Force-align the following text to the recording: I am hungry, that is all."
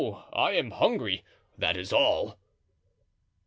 I 0.33 0.53
am 0.53 0.71
hungry, 0.71 1.23
that 1.59 1.77
is 1.77 1.93
all." 1.93 2.39